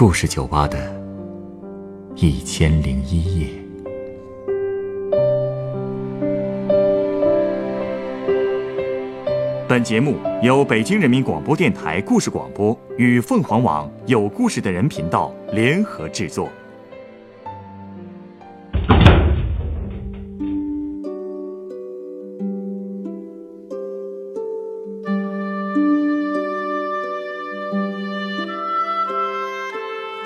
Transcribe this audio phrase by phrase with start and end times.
[0.00, 0.78] 故事酒吧的
[2.16, 3.48] 一千零一夜。
[9.68, 16.48] 本节目由北京人民广播电台故事广播与凤凰网有故事的人频道联合制作。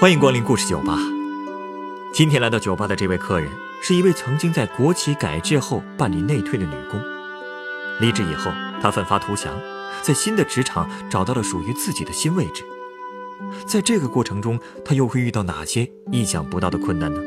[0.05, 0.99] 欢迎光临故事酒吧。
[2.13, 3.51] 今天来到酒吧的这位客人，
[3.83, 7.01] 是一位曾经在国企改制后办理内退的女工。
[8.03, 8.51] 离职以后，
[8.83, 9.59] 她奋发图强，
[10.03, 12.63] 在新的职场找到了属于自己的新位置。
[13.65, 17.19] 在这个过程中，她又会遇到哪些意想不到的困难呢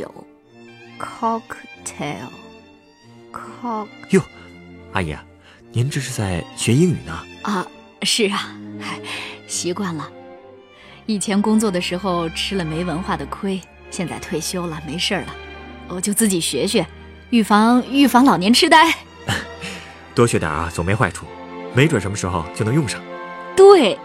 [0.00, 0.10] 酒
[0.98, 2.30] cocktail
[3.30, 4.22] cock 哟，
[4.94, 5.22] 阿姨啊，
[5.72, 7.18] 您这是在学英语呢？
[7.42, 7.66] 啊，
[8.00, 8.98] 是啊，嗨，
[9.46, 10.10] 习惯了。
[11.04, 15.36] 以前工作的时候吃了没文化的亏，现在退休了，没事儿了，
[15.88, 16.86] 我就自己学学，
[17.28, 18.90] 预防预防老年痴呆。
[20.14, 21.26] 多学点啊，总没坏处，
[21.74, 22.98] 没准什么时候就能用上。
[23.54, 23.98] 对，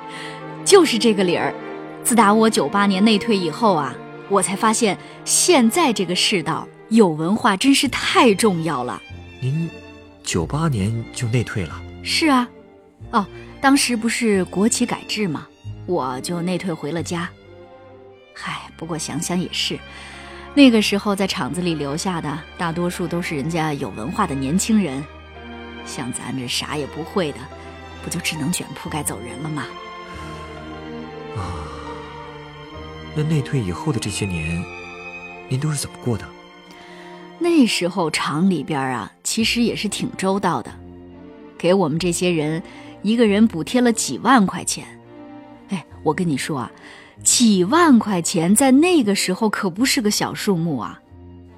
[0.66, 1.56] 就是这个理儿。
[2.04, 3.96] 自打我九八年内退以后啊，
[4.30, 9.02] 我才发现现在这个世道，有文化真是太重要了。
[9.42, 9.70] 您
[10.24, 11.82] 九八年就内退了？
[12.04, 12.48] 是啊，
[13.12, 13.26] 哦，
[13.62, 15.48] 当时不是国企改制吗？
[15.86, 17.30] 我就内退回了家。
[18.34, 19.80] 嗨，不过想想也是，
[20.54, 25.04] 那个时候在厂子里留下的大多数都是人家有文化的年轻人，
[25.86, 27.38] 像咱这啥也不会的，
[28.04, 29.66] 不就只能卷铺盖走人了吗？
[31.38, 31.54] 啊，
[33.16, 34.62] 那内退以后的这些年，
[35.48, 36.26] 您都是怎么过的？
[37.40, 40.72] 那时候厂里边啊，其实也是挺周到的，
[41.58, 42.62] 给我们这些人
[43.04, 44.86] 一个人补贴了几万块钱。
[45.70, 46.72] 哎，我跟你说啊，
[47.24, 51.00] 几万块钱在那个时候可不是个小数目啊。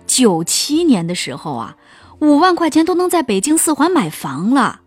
[0.05, 1.75] 九七年的时候啊，
[2.21, 4.81] 五万块钱都能在北京四环买房了。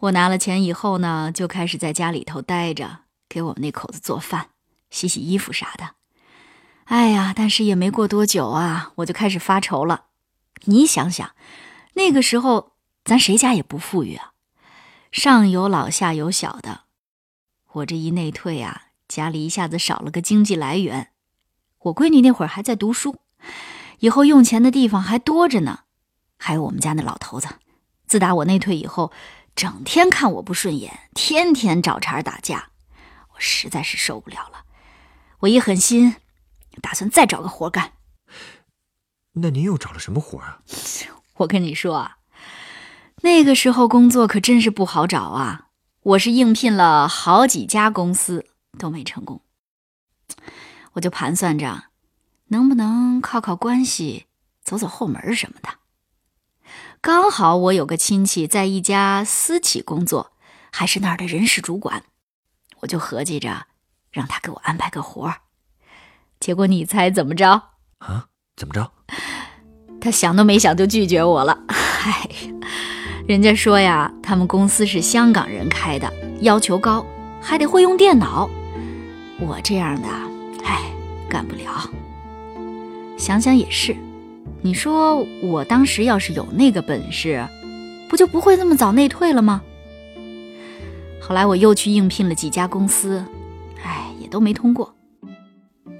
[0.00, 4.46] 我拿了钱以后呢，就开始在家里头待着，给我们那口子做饭、
[4.90, 5.94] 洗洗衣服啥的。
[6.84, 10.06] 哎呀，但是也没过多久啊，我就开始发愁了。
[10.64, 11.34] 你想想，
[11.94, 12.72] 那个时候
[13.04, 14.32] 咱谁家也不富裕啊，
[15.12, 16.82] 上有老下有小的。
[17.72, 21.12] 我这一内退啊，家里一下子少了个经济来源。
[21.78, 23.20] 我闺女那会儿还在读书，
[24.00, 25.84] 以后用钱的地方还多着呢。
[26.36, 27.48] 还有我们家那老头子，
[28.06, 29.12] 自打我内退以后，
[29.54, 32.70] 整天看我不顺眼，天天找茬打架，
[33.34, 34.64] 我实在是受不了了。
[35.40, 36.16] 我一狠心。
[36.80, 37.92] 打算再找个活干，
[39.32, 40.62] 那您又找了什么活啊？
[41.38, 42.18] 我跟你说啊，
[43.22, 45.66] 那个时候工作可真是不好找啊！
[46.02, 48.46] 我是应聘了好几家公司
[48.78, 49.42] 都没成功，
[50.92, 51.86] 我就盘算着
[52.46, 54.26] 能不能靠靠关系，
[54.62, 55.68] 走走后门什么的。
[57.00, 60.32] 刚好我有个亲戚在一家私企工作，
[60.70, 62.04] 还是那儿的人事主管，
[62.80, 63.66] 我就合计着
[64.10, 65.36] 让他给我安排个活儿。
[66.38, 67.50] 结果你猜怎么着？
[67.98, 68.26] 啊？
[68.56, 68.90] 怎么着？
[70.00, 71.58] 他想都没想就拒绝我了。
[71.68, 72.28] 哎，
[73.26, 76.10] 人家说呀，他们公司是香港人开的，
[76.40, 77.04] 要求高，
[77.40, 78.48] 还得会用电脑。
[79.38, 80.08] 我这样的，
[80.64, 80.90] 哎，
[81.28, 81.88] 干不了。
[83.18, 83.94] 想想也是，
[84.62, 87.46] 你说我当时要是有那个本事，
[88.08, 89.62] 不就不会那么早内退了吗？
[91.20, 93.24] 后来我又去应聘了几家公司，
[94.30, 94.96] 都没通过。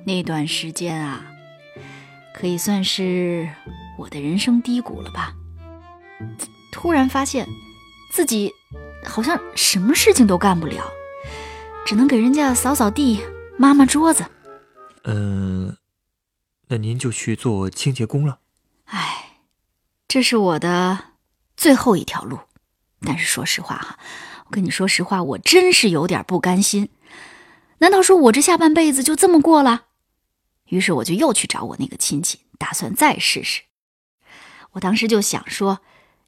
[0.07, 1.27] 那段时间啊，
[2.35, 3.51] 可以算是
[3.99, 5.35] 我的人生低谷了吧。
[6.73, 7.47] 突然发现，
[8.13, 8.53] 自己
[9.05, 10.85] 好像什么事情都干不了，
[11.85, 13.21] 只能给人家扫扫地、
[13.59, 14.25] 抹抹桌子。
[15.05, 15.77] 嗯，
[16.69, 18.39] 那您就去做清洁工了。
[18.85, 19.41] 哎，
[20.09, 20.99] 这是我的
[21.57, 22.39] 最后一条路。
[23.03, 23.99] 但是说实话哈，
[24.47, 26.91] 我跟你说实话，我真是有点不甘心。
[27.81, 29.87] 难道说我这下半辈子就这么过了？
[30.69, 33.63] 于是我就又去找我那个亲戚，打算再试试。
[34.73, 35.81] 我当时就想说，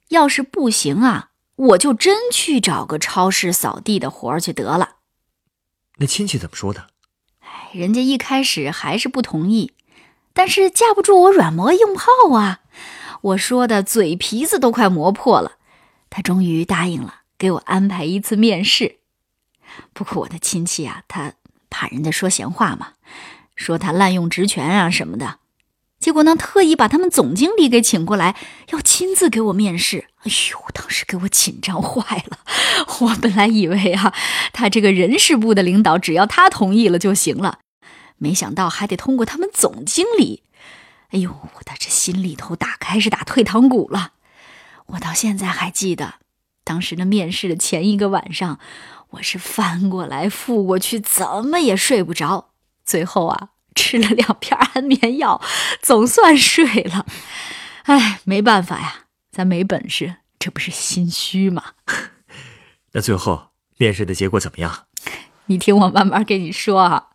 [0.09, 4.97] 要是不行啊，我就真去找个超市扫地的活儿去得了。
[5.97, 6.87] 那亲戚怎么说的？
[7.39, 9.73] 哎，人家一开始还是不同意，
[10.33, 12.61] 但是架不住我软磨硬泡啊。
[13.21, 15.53] 我说的嘴皮子都快磨破了，
[16.09, 18.97] 他终于答应了，给我安排一次面试。
[19.93, 21.33] 不过我的亲戚啊，他
[21.73, 22.93] 怕人家说闲话嘛，
[23.55, 25.39] 说他滥用职权啊什么的。
[25.99, 28.35] 结果呢，特意把他们总经理给请过来，
[28.71, 30.09] 要亲自给我面试。
[30.23, 32.39] 哎呦，当时给我紧张坏了。
[32.99, 34.13] 我本来以为啊，
[34.51, 37.59] 他这个人事部的领导只要他同意了就行了，
[38.17, 40.43] 没想到还得通过他们总经理。
[41.11, 44.11] 哎呦，我的这心里头打开是打退堂鼓了。
[44.87, 46.15] 我到现在还记得，
[46.65, 48.59] 当时的面试的前一个晚上，
[49.13, 52.49] 我是翻过来覆过去，怎么也睡不着。
[52.85, 53.49] 最后啊。
[53.75, 55.41] 吃了两片安眠药，
[55.81, 57.07] 总算睡了。
[57.85, 61.63] 哎，没办法呀，咱没本事，这不是心虚吗？
[62.93, 63.47] 那最后
[63.79, 64.83] 面试的结果怎么样？
[65.47, 67.07] 你听我慢慢跟你说啊。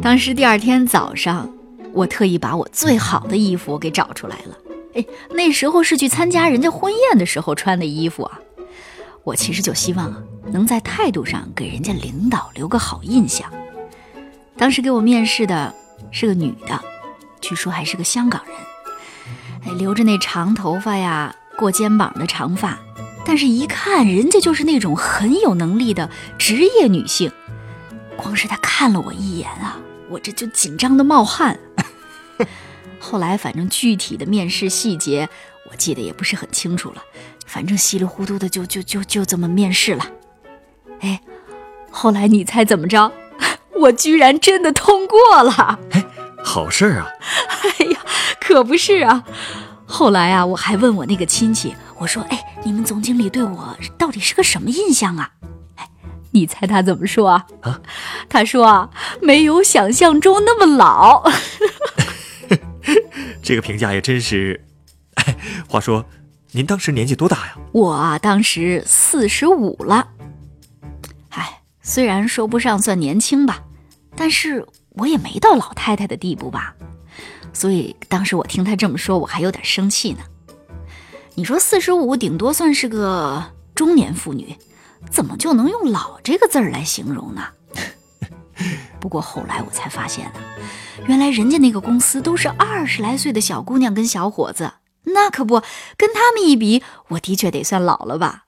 [0.00, 1.54] 当时第二天早上，
[1.92, 4.56] 我特意把我最好的衣服给找出来了。
[4.94, 8.40] 哎，那时候是去参加人家婚宴的时候穿的衣服啊。
[9.24, 10.22] 我其实就希望啊，
[10.52, 13.50] 能在态度上给人家领导留个好印象。
[14.56, 15.74] 当时给我面试的
[16.10, 16.80] 是个女的，
[17.40, 18.54] 据说还是个香港人，
[19.66, 22.78] 哎，留着那长头发呀，过肩膀的长发，
[23.24, 27.32] 但是一看人家就是那种很有能力的职业女性。
[28.16, 29.78] 光是她看了我一眼啊，
[30.10, 31.58] 我这就紧张的冒汗。
[33.00, 35.28] 后来反正具体的面试细节
[35.70, 37.02] 我记得也不是很清楚了，
[37.46, 40.06] 反正稀里糊涂的就就就就这么面试了。
[41.00, 41.20] 哎，
[41.90, 43.12] 后来你猜怎么着？
[43.76, 45.78] 我居然真的通过了！
[45.92, 46.04] 哎，
[46.42, 47.08] 好事儿啊！
[47.78, 48.00] 哎呀，
[48.40, 49.24] 可不是啊！
[49.86, 55.30] 后来啊，我还问我那个亲戚，我说：“哎，你们总经理对我到底是个什么印象啊？”
[55.76, 55.88] 哎，
[56.30, 57.46] 你猜他怎么说啊？
[57.62, 57.80] 啊，
[58.28, 58.88] 他说啊，
[59.20, 61.24] 没有想象中那么老。
[63.42, 64.64] 这个评价也真是。
[65.14, 65.36] 哎，
[65.68, 66.06] 话说，
[66.54, 67.56] 您当时年纪多大呀？
[67.72, 70.08] 我当时四十五了。
[71.86, 73.62] 虽然说不上算年轻吧，
[74.16, 76.74] 但是我也没到老太太的地步吧，
[77.52, 80.20] 所以当时我听他这么说，我还有点生气呢。
[81.34, 84.56] 你说四十五顶多算是个中年妇女，
[85.10, 87.48] 怎么就能用“老”这个字儿来形容呢？
[88.98, 90.40] 不过后来我才发现呢，
[91.06, 94.72] 原来人家那个公司都是二十来岁的小姑娘跟小伙子，
[95.04, 95.62] 那可不
[95.96, 98.44] 跟他们一比，我的确得算老了吧。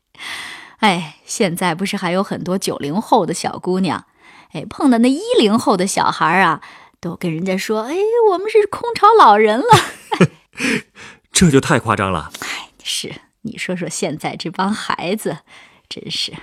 [0.80, 4.04] 哎，现在不是还有很多九零后的小姑娘，
[4.52, 6.60] 哎，碰到那一零后的小孩啊，
[7.00, 7.94] 都跟人家说：“哎，
[8.32, 9.66] 我们是空巢老人了。
[11.32, 12.30] ”这就太夸张了。
[12.40, 15.38] 哎，是你说说现在这帮孩子，
[15.88, 16.34] 真是。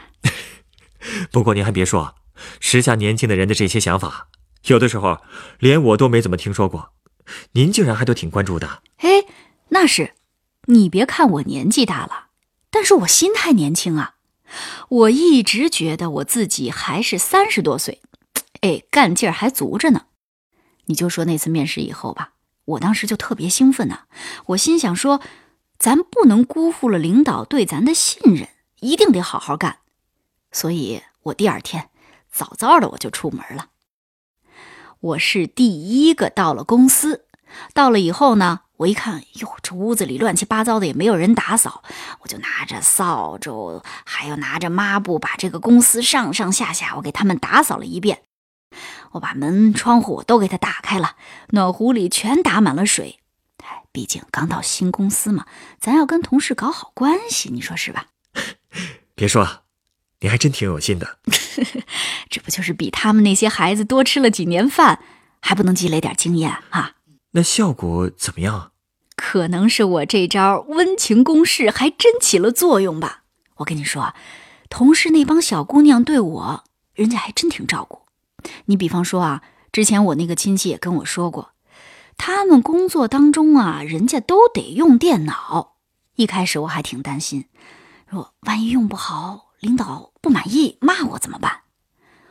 [1.31, 2.15] 不过您还别说，
[2.59, 4.27] 时下年轻的人的这些想法，
[4.65, 5.19] 有的时候
[5.59, 6.93] 连我都没怎么听说过，
[7.53, 8.81] 您竟然还都挺关注的。
[8.97, 9.23] 哎，
[9.73, 10.15] 那是，
[10.65, 12.27] 你别看我年纪大了，
[12.69, 14.15] 但是我心态年轻啊。
[14.89, 18.01] 我一直觉得我自己还是三十多岁，
[18.59, 20.07] 哎，干劲儿还足着呢。
[20.85, 22.33] 你就说那次面试以后吧，
[22.65, 23.99] 我当时就特别兴奋呢。
[24.47, 25.21] 我心想说，
[25.79, 28.49] 咱不能辜负了领导对咱的信任，
[28.81, 29.79] 一定得好好干。
[30.51, 31.89] 所以我第二天
[32.29, 33.69] 早早的我就出门了。
[34.99, 37.25] 我是第一个到了公司，
[37.73, 38.61] 到了以后呢。
[38.81, 41.83] 我一看，哟，这屋子里乱七八糟的，也没有人打扫，
[42.21, 48.23] 我就拿着扫帚，还有拿着抹布，把这个公司上上下下，我给他们打扫了一遍。
[49.11, 51.15] 我把门窗户都给他打开了，
[51.49, 53.19] 暖壶里全打满了水。
[53.63, 55.45] 哎，毕竟刚到新公司嘛，
[55.79, 58.07] 咱要跟同事搞好关系，你说是吧？
[59.13, 59.61] 别说，
[60.21, 61.19] 你还真挺有心的。
[62.31, 64.97] 这不就是比他们那些孩子多吃了几年饭，
[65.39, 66.93] 还不能积累点经验啊？
[67.31, 68.71] 那效果怎么样啊？
[69.15, 73.23] 可能是我这招温情攻势还真起了作用吧。
[73.57, 74.13] 我跟你说，
[74.69, 78.01] 同事那帮小姑娘对我，人家还真挺照顾。
[78.65, 81.51] 你比方说啊，之前我那个亲戚也跟我说过，
[82.17, 85.75] 他们工作当中啊，人家都得用电脑。
[86.15, 87.45] 一开始我还挺担心，
[88.09, 91.61] 说万一用不好，领导不满意骂我怎么办？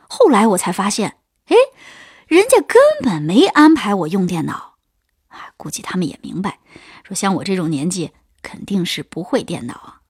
[0.07, 1.17] 后来我才发现，
[1.47, 1.55] 哎，
[2.27, 4.70] 人家根本没安排我用电脑。
[5.57, 6.59] 估计他们也明白，
[7.03, 8.11] 说像我这种年纪
[8.41, 10.01] 肯定是不会电脑啊，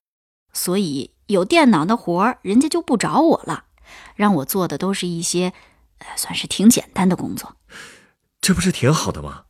[0.53, 3.65] 所以有电脑的活儿人家就不找我了，
[4.15, 5.53] 让我做的都是一些，
[5.99, 7.55] 呃，算是挺简单的工作。
[8.39, 9.43] 这不是挺好的吗？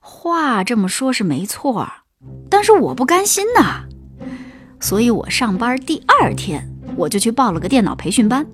[0.00, 1.88] 话这么说是没错，
[2.50, 3.84] 但是我不甘心呐，
[4.80, 8.46] 所以我上班第二天我就去报了个电脑培训班。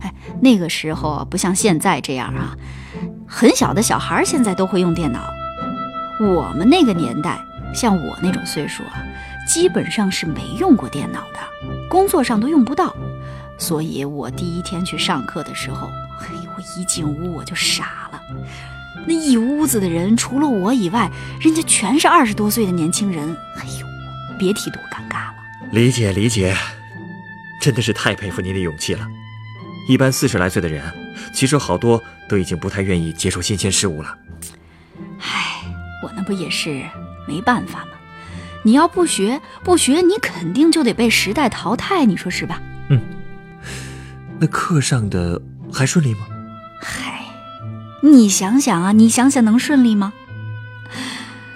[0.00, 2.56] 哎，那个时候不像现在这样啊，
[3.26, 5.32] 很小的小孩现在都会用电脑。
[6.20, 7.44] 我们那个年代，
[7.74, 9.04] 像我那种岁数啊，
[9.48, 11.40] 基本上是没用过电脑的，
[11.88, 12.94] 工作上都用不到。
[13.58, 18.20] 所以我第一天去上课的时候，嘿，我一进屋我就傻了。
[19.06, 23.36] 那一屋子的人，除了我以外，人家全是二十多岁的年轻人。
[23.56, 23.86] 哎呦，
[24.38, 25.34] 别提多尴尬了。
[25.72, 26.56] 理解理解，
[27.60, 29.06] 真的是太佩服您的勇气了。
[29.88, 30.82] 一般四十来岁的人，
[31.34, 34.16] 其实好多都已经不太愿意接受新鲜事物了。
[36.24, 36.82] 不也是
[37.28, 37.92] 没办法吗？
[38.62, 42.60] 你要不学不学，你肯定就得被时代淘汰，你说是吧？
[42.88, 43.00] 嗯。
[44.40, 45.40] 那课上的
[45.72, 46.20] 还顺利吗？
[46.80, 47.24] 嗨，
[48.02, 50.12] 你想想啊，你想想能顺利吗？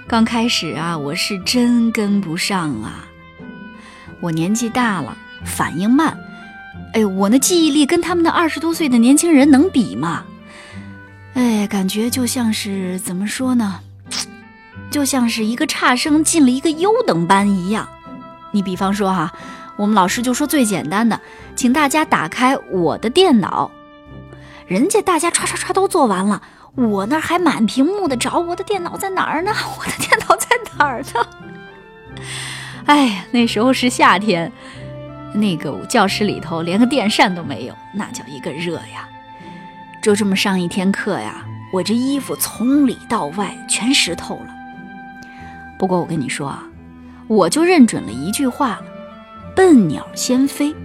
[0.07, 3.05] 刚开始啊，我是真跟不上啊。
[4.21, 6.17] 我年纪大了，反应慢。
[6.93, 10.23] 哎，我那记忆力跟他们那二十多岁的年轻人能比吗？
[11.33, 13.79] 哎，感觉就像是怎么说呢？
[14.91, 17.87] 就像是一个差生进了一个优等班一样。
[18.51, 19.31] 你比方说哈。
[19.77, 21.17] 我们老师就说最简单的，
[21.55, 23.71] 请大家打开我的电脑。
[24.67, 26.41] 人家大家唰唰唰都做完了，
[26.75, 29.53] 我那还满屏幕的找我的电脑在哪儿呢？
[29.79, 31.25] 我的电脑在哪儿呢？
[32.87, 34.51] 哎呀，那时候是夏天，
[35.33, 39.07] 那个教室里头连个电扇都没有，那叫一个热呀！
[40.01, 44.58] 就这么上一天课呀，我这衣服从里到外全湿透了。
[45.79, 46.67] 不过我跟你说啊，
[47.27, 48.83] 我就认准了一句话了。
[49.55, 50.75] 笨鸟先飞。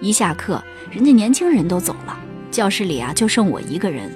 [0.00, 2.18] 一下课，人家年轻人都走了，
[2.50, 4.10] 教室里啊就剩我一个人，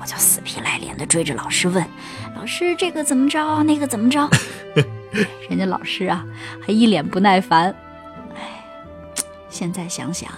[0.00, 1.86] 我就死皮赖脸的追着老师问
[2.36, 3.62] ：“老师，这个怎么着？
[3.62, 4.28] 那个怎么着？
[5.48, 6.26] ”人家老师啊
[6.60, 7.74] 还一脸不耐烦。
[8.34, 8.64] 哎，
[9.48, 10.30] 现在想想，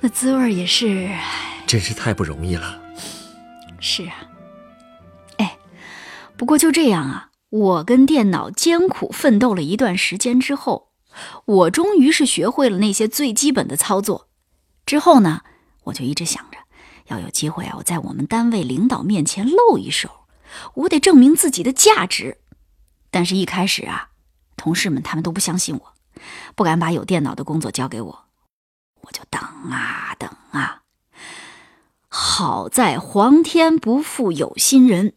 [0.00, 1.08] 那滋味也是，
[1.66, 2.78] 真是太不容易了。
[3.80, 4.14] 是啊。
[5.38, 5.56] 哎，
[6.36, 10.88] 不过就这样啊，我跟电脑艰苦奋斗了一段时间之后。
[11.46, 14.28] 我终于是学会了那些最基本的操作，
[14.86, 15.42] 之后呢，
[15.84, 16.58] 我就一直想着，
[17.06, 20.26] 要有机会啊，我在我们单位领导面前露一手，
[20.74, 22.38] 我得证明自己的价值。
[23.10, 24.10] 但是，一开始啊，
[24.56, 25.94] 同事们他们都不相信我，
[26.54, 28.24] 不敢把有电脑的工作交给我，
[29.00, 30.82] 我就等啊等啊。
[32.08, 35.14] 好在皇天不负有心人，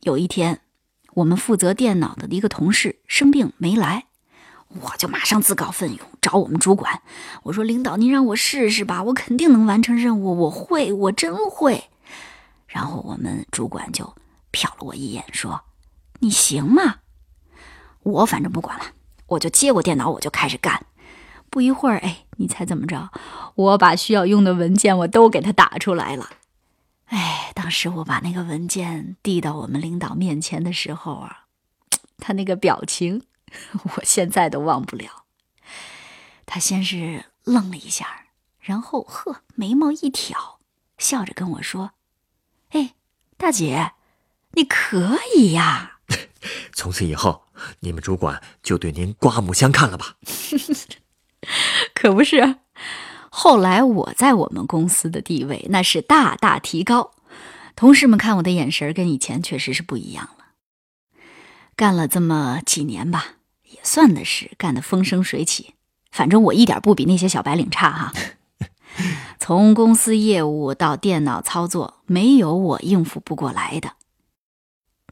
[0.00, 0.62] 有一天，
[1.14, 4.04] 我们负责电脑的一个同事生病没来。
[4.80, 7.00] 我就马上自告奋勇找我们主管，
[7.44, 11.84] 我说：“领导，您让我试试吧，我肯定能完成任务，我会，我真会。”
[12.66, 14.04] 然后我们主管就
[14.52, 15.60] 瞟了我一眼，说
[16.18, 16.96] ：“你行吗？”
[18.02, 18.86] 我反正不管了，
[19.26, 20.84] 我就接过电脑，我就开始干。
[21.50, 23.10] 不一会儿，哎，你猜怎么着？
[23.54, 26.28] 我把需要用的文件我都给他打出来了。
[27.14, 31.46] 哎，当时我把那个文件递到我们领导面前的时候啊，
[32.18, 33.26] 他那个表情。
[33.84, 35.26] 我现在都忘不了。
[36.44, 38.24] 他先是愣了一下，
[38.58, 40.58] 然后呵，眉毛一挑，
[40.98, 41.92] 笑着跟我说
[42.70, 42.94] ：“哎，
[43.36, 43.92] 大姐，
[44.54, 46.00] 你可以呀！
[46.74, 47.44] 从此以后，
[47.78, 50.16] 你们主管就对您刮目相看了吧？
[51.94, 52.56] ”可不是。
[53.36, 57.10] 后来我在我们公司的地位那是大大提高，
[57.74, 60.44] 同事们看我的眼神跟以前确实是不一样了。
[61.74, 63.34] 干了这么几年吧。
[63.64, 65.74] 也算的是干得风生水起，
[66.12, 68.12] 反正我一点不比那些小白领差哈。
[69.40, 73.94] 从公司业务到电脑操作，没有我应付不过来的。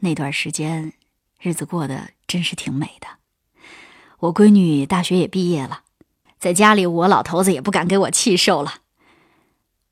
[0.00, 0.92] 那段时间，
[1.40, 3.08] 日子过得真是挺美的。
[4.20, 5.81] 我闺女大学也毕业了，
[6.42, 8.74] 在家里我老头子也不敢给我气受了。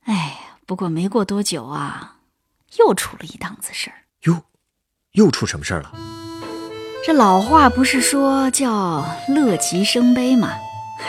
[0.07, 2.17] 哎，不过没过多久啊，
[2.77, 3.95] 又出了一档子事儿。
[4.23, 4.43] 哟，
[5.13, 5.93] 又出什么事儿了？
[7.07, 10.49] 这老话不是说叫乐极生悲吗？
[10.99, 11.05] 唉，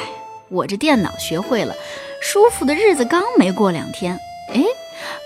[0.51, 1.73] 我这电脑学会了，
[2.21, 4.19] 舒服的日子刚没过两天，
[4.53, 4.63] 哎，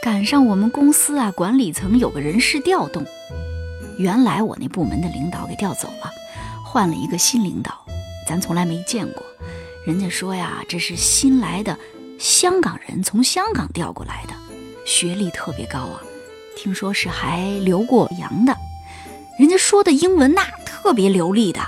[0.01, 3.05] 赶上我们公司啊管理层有个人事调动，
[3.97, 6.09] 原来我那部门的领导给调走了，
[6.63, 7.85] 换了一个新领导，
[8.25, 9.21] 咱从来没见过。
[9.85, 11.77] 人家说呀，这是新来的
[12.17, 14.33] 香港人，从香港调过来的，
[14.83, 16.01] 学历特别高啊，
[16.57, 18.57] 听说是还留过洋的。
[19.37, 21.61] 人家说的英文那特别流利的，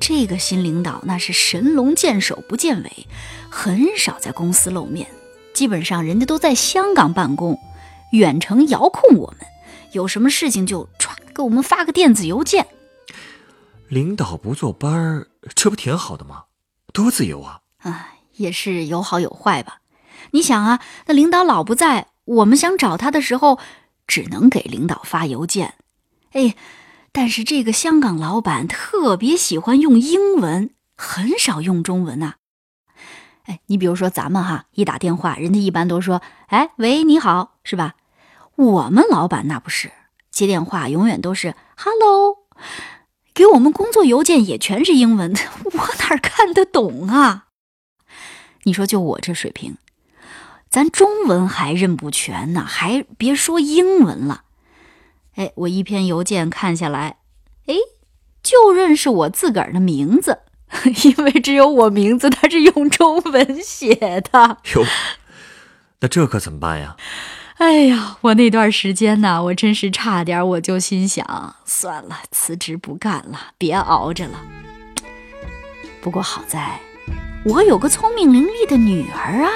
[0.00, 3.06] 这个新领导那是神龙见首不见尾，
[3.50, 5.06] 很少在公司露面，
[5.52, 7.58] 基本上人家都在香港办公，
[8.12, 9.46] 远程遥控我们，
[9.92, 12.66] 有什么事情就歘给我们发个电子邮件。
[13.88, 16.44] 领导不坐班儿，这不挺好的吗？
[16.92, 17.60] 多自由啊！
[17.78, 19.78] 啊，也是有好有坏吧。
[20.32, 23.58] 你想啊，那领导老不在，我们想找他的时候，
[24.06, 25.74] 只能给领导发邮件。
[26.32, 26.54] 哎，
[27.12, 32.34] 但是这个香港老板特别喜欢用英文，很少用中文呐、
[33.44, 37.94] 哎，你比如说咱们哈，一打电话，人家一般都说：“哎，喂，你好，是吧？”
[38.54, 39.90] 我们老板那不是，
[40.30, 42.36] 接电话永远都是 “hello”，
[43.42, 45.34] 给我们工作邮件也全是英文，
[45.64, 47.46] 我哪看得懂啊？
[48.62, 49.78] 你说就我这水平，
[50.70, 54.44] 咱中文还认不全呢，还别说英文了。
[55.34, 57.16] 哎，我一篇邮件看下来，
[57.66, 57.74] 哎，
[58.44, 60.38] 就认识我自个儿的名字，
[61.02, 64.58] 因为只有我名字它是用中文写的。
[64.76, 64.84] 哟，
[65.98, 66.96] 那这可怎么办呀？
[67.62, 74.40] 哎呀，我那段时间呢，我真是差点我就心想，算了，辞职不干了，别熬着了。
[76.00, 76.80] 不过好在，
[77.44, 79.50] 我有个聪明伶俐的女儿啊。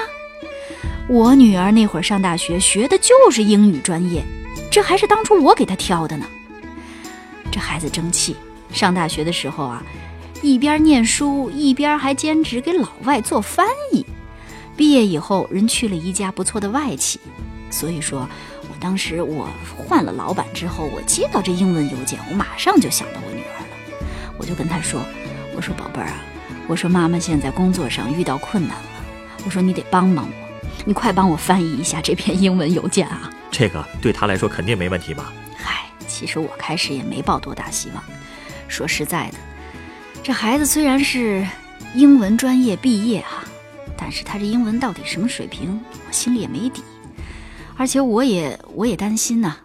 [1.09, 4.23] 我女儿那会儿上大学学的就是英语专业，
[4.71, 6.25] 这还是当初我给她挑的呢。
[7.51, 8.37] 这孩子争气，
[8.71, 9.83] 上大学的时候啊，
[10.41, 14.05] 一边念书一边还兼职给老外做翻译。
[14.77, 17.19] 毕业以后，人去了一家不错的外企。
[17.69, 18.27] 所以说，
[18.69, 23.67] 我当时我换了老板之后，我接到这英文邮件，我马上就想到我女儿了。
[24.37, 25.01] 我就跟她说
[25.55, 26.21] ：“我说宝贝儿啊，
[26.67, 28.89] 我说妈妈现在工作上遇到困难了，
[29.45, 30.31] 我说你得帮帮我，
[30.85, 35.33] 你快帮我翻译一下这篇英文邮件啊。”这个对他来说肯定没问题吧？
[35.55, 38.03] 嗨，其实我开始也没抱多大希望。
[38.67, 39.37] 说实在的，
[40.23, 41.45] 这孩子虽然是
[41.95, 43.43] 英文专业毕业哈、
[43.97, 46.83] 但是他这英文到底什么水平，我心里也没底。
[47.77, 49.55] 而且我也我也担心呐、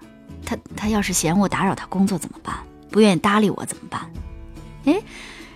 [0.45, 2.55] 他他要是嫌我打扰他工作怎么办？
[2.91, 4.11] 不愿意搭理我怎么办？
[4.85, 5.03] 哎，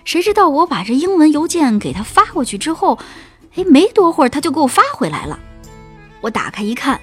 [0.03, 2.97] 谁知道我把这英文邮件给他发过去之后，
[3.55, 5.39] 哎，没多会儿他就给我发回来了。
[6.21, 6.99] 我打开一看，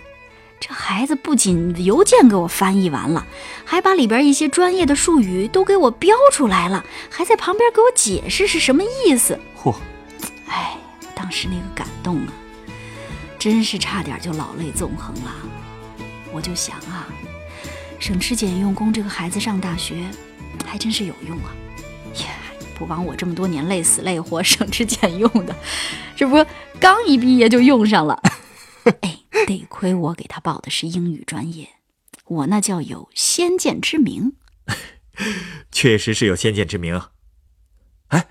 [0.59, 3.25] 这孩子不仅邮件给我翻译完了，
[3.65, 9.39] 还把里边一些专业的术语都给我标出来了，还在旁边给我解释是什么意思。
[9.63, 9.73] 嚯，
[10.49, 10.77] 哎，
[11.15, 12.33] 当时那个感动啊，
[13.45, 15.31] 真是差点就老泪纵横了。
[16.33, 17.07] 我就想啊，
[18.01, 20.03] 省吃俭用供这个孩子上大学，
[20.65, 21.55] 还真是有用啊！
[22.25, 22.37] 呀，
[22.75, 25.55] 不枉我这么多年累死累活省吃俭用的，
[26.17, 26.43] 这不
[26.81, 28.19] 刚一毕业就用上了。
[29.03, 31.69] 哎，得亏我给他报的是英语专业，
[32.25, 34.37] 我那叫有先见之明。
[35.71, 36.99] 确实是有先见之明。
[38.09, 38.27] 哎，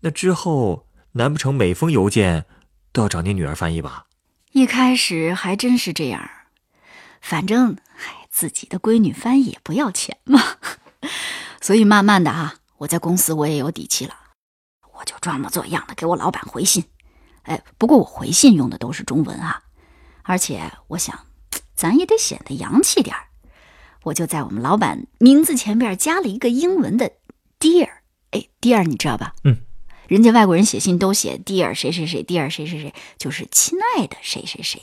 [0.00, 2.44] 那之后难不成每封邮件
[2.92, 4.04] 都要找您女儿翻译吧？
[4.52, 6.28] 一开始还真是这样，
[7.20, 10.40] 反正唉，自己的闺女翻译也不要钱嘛，
[11.62, 14.14] 所以慢慢的啊，我在公司我也有底气了，
[14.98, 16.84] 我就装模作样的给我老板回信。
[17.42, 19.62] 哎，不过我回信用的都是中文啊，
[20.24, 21.26] 而且我想，
[21.76, 23.28] 咱也得显得洋气点儿，
[24.02, 27.12] 我就在我们老板名字前边加了一个英文的
[27.60, 27.88] dear，
[28.32, 29.32] 哎，dear 你知道吧？
[29.44, 29.62] 嗯。
[30.10, 34.82] 人家外国人写信都写 dear 谁谁谁，dear 谁谁谁，就是亲爱的谁谁谁。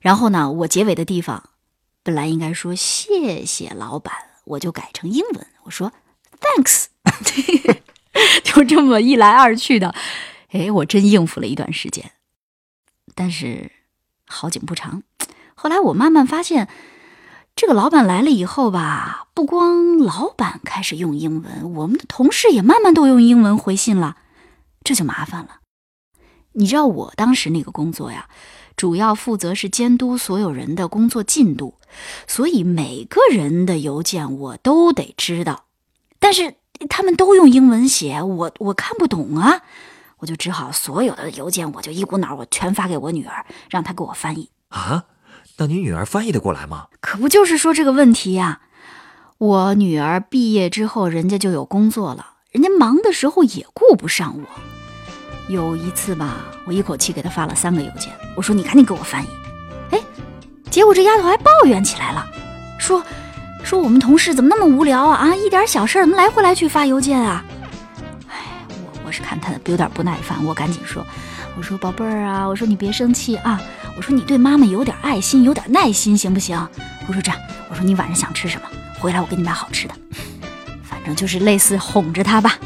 [0.00, 1.50] 然后呢，我结尾的地方
[2.02, 4.12] 本来应该说谢谢老板，
[4.44, 5.92] 我就改成英文，我说
[6.40, 6.86] thanks。
[8.42, 9.94] 就这么一来二去的，
[10.50, 12.10] 哎，我真应付了一段时间。
[13.14, 13.70] 但是
[14.26, 15.04] 好景不长，
[15.54, 16.68] 后来我慢慢发现，
[17.54, 24.16] 这个老板来了以后吧，不光老板开始用英文，我们的同事也慢慢都用英文回信了。
[24.84, 25.60] 这就麻烦了。
[26.52, 28.28] 你知道我当时那个工作呀，
[28.76, 31.74] 主要负责是监督所有人的工作进度，
[32.28, 35.64] 所以每个人的邮件我都得知道。
[36.20, 36.54] 但是
[36.88, 39.62] 他们都用英文写，我我看不懂啊，
[40.18, 44.50] 我就只好所有的邮件我就一股脑我全发给我女儿，让她给我翻译。
[44.68, 45.06] 啊，
[45.56, 46.86] 那你女儿翻译得过来吗？
[47.00, 48.60] 可不就是说这个问题呀、
[49.38, 54.73] 我女儿毕业之后，人家就有工作了，人家忙的时候也顾不上我。
[55.48, 59.26] 有一次吧，我一口气给她发了三个邮件，我说你赶紧给我翻译。
[59.90, 60.00] 哎，
[60.70, 62.26] 结果这丫头还抱怨起来了，
[62.78, 63.02] 说
[63.62, 67.44] 说我们同事怎么那么无聊啊啊，一点小事怎么来回来去发邮件啊？
[68.28, 68.36] 哎，
[68.70, 71.06] 我我是看她有点不耐烦，我赶紧说，
[71.56, 73.60] 我说宝贝儿啊，我说你别生气啊，
[73.96, 76.56] 我说你对妈妈有点爱心，有点耐心，行不行？
[77.06, 78.66] 我说这样，我说你晚上想吃什么，
[78.98, 79.94] 回来我给你买好吃的。
[80.82, 82.58] 反正就是类似哄着她吧，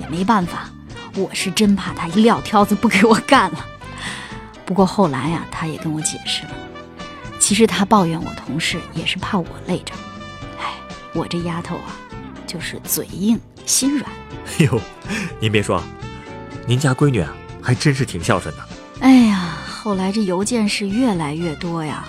[0.00, 0.68] 也没办法，
[1.16, 3.66] 我是真怕他一撂挑子不给我干了。
[4.64, 6.50] 不过后来呀、他也跟我解释了，
[7.38, 9.94] 其实他抱怨我同事也是怕我累着。
[10.60, 10.74] 哎，
[11.14, 11.96] 我这丫头啊，
[12.46, 14.10] 就是嘴硬心软。
[14.58, 14.80] 哎呦，
[15.40, 15.82] 您别说，
[16.66, 18.68] 您家闺女啊，还真是挺孝顺的。
[19.00, 22.04] 哎呀，后来这邮件是越来越多呀，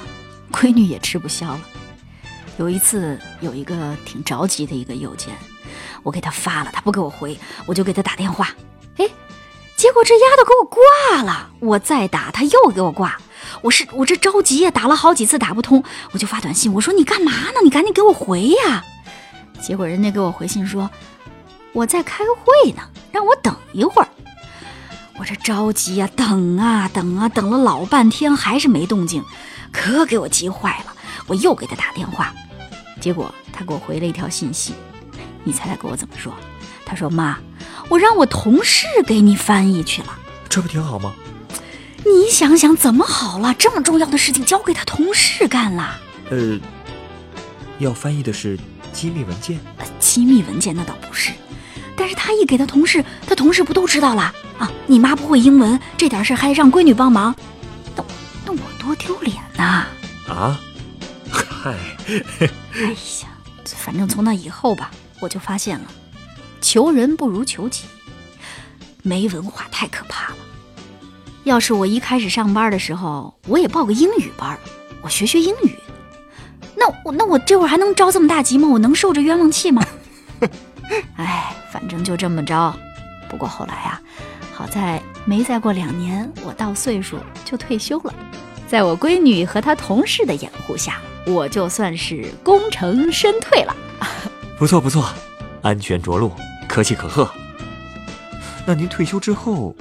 [0.52, 1.62] 闺女也吃不消了。
[2.58, 5.36] 有一次有一个挺着急的一个邮件，
[6.02, 8.67] 我给他发了，他不给我回，我就给他打电话，哎，
[9.78, 13.16] 结果这丫头给我挂了，我再打她又给我挂，
[13.62, 17.62] 我是我这着急呀，打了好几次打不通，我就发短信，我说你干嘛呢？
[17.64, 18.84] 你赶紧给我回呀！
[19.62, 20.90] 结果人家给我回信说
[21.74, 24.08] 我在开会呢，让我等一会儿。
[25.20, 29.24] 我这着急呀，等啊等啊，等了老半天还是没动静，
[29.72, 30.94] 可给我急坏了。
[31.28, 32.34] 我又给他打电话，
[33.00, 34.74] 结果他给我回了一条信息，
[35.44, 36.34] 你猜他给我怎么说？
[36.88, 37.38] 他说：“妈，
[37.90, 41.14] 我让我同事给你翻译去了，这不挺好吗？
[42.06, 43.54] 你想想怎么好了？
[43.56, 46.00] 这么重要的事情交给他同事干了。
[46.30, 46.58] 呃，
[47.80, 48.58] 要翻译的是
[48.94, 49.60] 机密文件，
[50.00, 51.34] 机密文件那倒不是，
[51.98, 54.72] 但是他一给他同事，他同事不都知道了？”啊！
[54.88, 57.36] 你妈不会英文，这点事还让闺女帮忙，
[57.96, 58.04] 那
[58.46, 59.86] 那我多丢脸呐！
[60.28, 60.60] 啊，
[61.30, 61.76] 嗨，
[62.08, 62.88] 哎
[63.22, 63.30] 呀，
[63.66, 65.86] 反正从那以后吧，我就发现了，
[66.68, 67.86] 求人不如求己，
[69.02, 70.38] 没文化太可怕了。
[71.46, 74.60] 要是我一开始上班的时候，我也报个英语班，
[75.02, 75.74] 我学学英语，
[76.76, 78.68] 那我那我这会儿还能着这么大急吗？
[78.68, 79.82] 我能受这冤枉气吗？
[81.16, 82.76] 哎，反正就这么着。
[83.30, 84.02] 不过后来啊。
[84.54, 88.14] 好在没再过两年，我到岁数就退休了。
[88.68, 93.74] 在我闺女和她同事的掩护下，我就算是功成身退了。
[94.60, 95.08] 不错不错，
[95.62, 96.34] 安全着陆，
[96.68, 97.30] 可喜可贺。
[98.66, 99.76] 那您退休之后，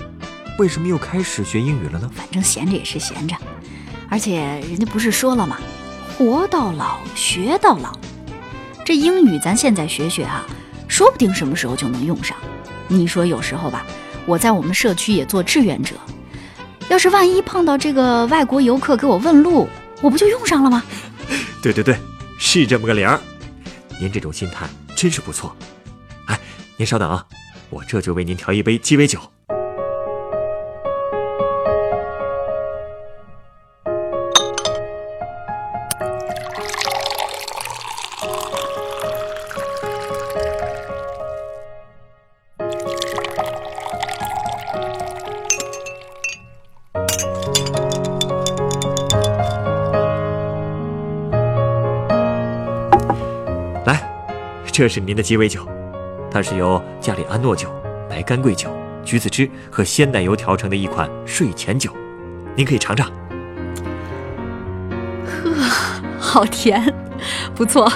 [0.59, 2.11] 为什么又开始学英语了呢？
[2.15, 3.37] 反正闲着也是闲着，
[4.09, 5.59] 而且人家不是说了吗？
[6.17, 7.99] 活到老学到老。
[8.85, 10.47] 这英语咱现在学学啊，
[10.89, 12.37] 说不定什么时候就能用上。
[12.89, 13.85] 你说有时候吧。
[14.25, 15.95] 我在我们社区也做志愿者，
[16.89, 19.69] 要是万一碰到这个外国游客给我问路，
[20.03, 20.83] 我不就用上了吗？
[21.63, 21.97] 对对对，
[22.37, 23.21] 是这么个理儿。
[24.01, 25.55] 您这种心态真是不错。
[26.79, 27.27] 您稍等啊，
[27.71, 29.19] 我这就为您调一杯鸡尾酒。
[53.87, 53.99] 来
[54.71, 55.67] 这是您的鸡尾酒，
[56.37, 57.71] 它是由加里安诺酒、
[58.11, 58.69] 白干桂酒、
[59.03, 61.91] 橘子汁和鲜奶油调成的一款睡前酒，
[62.55, 63.11] 您可以尝尝。
[65.25, 65.51] 呵，
[66.21, 66.95] 好甜，
[67.55, 67.91] 不错，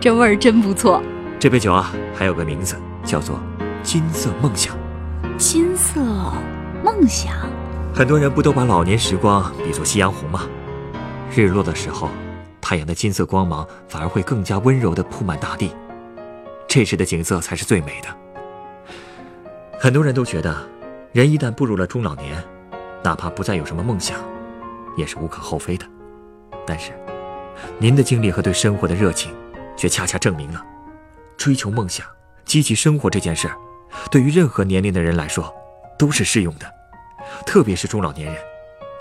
[0.00, 1.00] 这味儿真不错。
[1.38, 3.38] 这杯酒啊，还有个名字，叫做
[3.84, 4.76] “金色梦想”。
[5.38, 6.00] 金色
[6.82, 7.32] 梦想，
[7.94, 10.40] 很多人不都把老年时光比作夕阳红吗？
[11.32, 12.08] 日落的时候，
[12.60, 15.70] 太阳的金色光芒反而会更加温柔地铺满大地。
[16.74, 18.08] 这时的景色才是最美的。
[19.78, 20.68] 很多人都觉得，
[21.12, 22.42] 人一旦步入了中老年，
[23.00, 24.18] 哪怕不再有什么梦想，
[24.96, 25.86] 也是无可厚非的。
[26.66, 26.90] 但是，
[27.78, 29.32] 您的经历和对生活的热情，
[29.76, 30.60] 却恰恰证明了，
[31.36, 32.04] 追求梦想、
[32.44, 33.48] 积极生活这件事，
[34.10, 35.54] 对于任何年龄的人来说，
[35.96, 36.66] 都是适用的。
[37.46, 38.42] 特别是中老年人，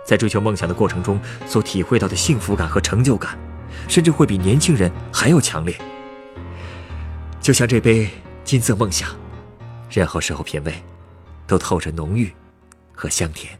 [0.06, 3.36] 在追求梦想的过程中所体会到的幸福感和成就感，
[3.88, 5.76] 甚至会比年轻人还要强烈。
[7.44, 8.08] 就像这杯
[8.46, 9.10] 金色梦想，
[9.90, 10.74] 任何时候品味，
[11.46, 12.32] 都透着浓郁
[12.96, 13.60] 和香甜。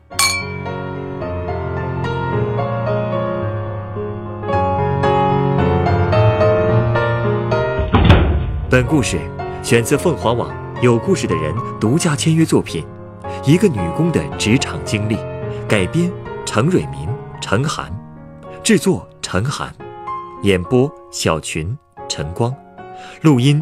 [8.70, 9.20] 本故事
[9.62, 12.86] 选自凤凰网有故事的人独家签约作品，
[13.46, 15.18] 《一个女工的职场经历》，
[15.68, 16.10] 改编
[16.46, 17.06] 程蕊民、
[17.42, 17.94] 程涵，
[18.64, 19.76] 制作程涵，
[20.44, 22.56] 演播小群、陈光，
[23.24, 23.62] 录音。